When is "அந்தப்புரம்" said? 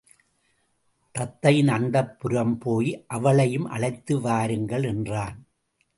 1.67-2.55